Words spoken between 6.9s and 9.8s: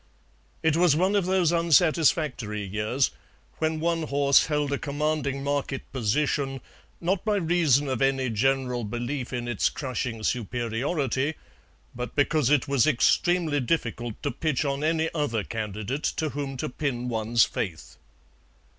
not by reason of any general belief in its